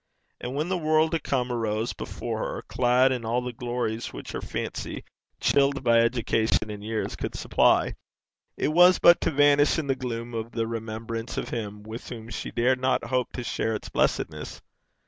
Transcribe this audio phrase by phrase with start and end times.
[0.39, 4.31] And when the world to come arose before her, clad in all the glories which
[4.31, 5.03] her fancy,
[5.39, 7.93] chilled by education and years, could supply,
[8.57, 12.29] it was but to vanish in the gloom of the remembrance of him with whom
[12.31, 14.59] she dared not hope to share its blessedness.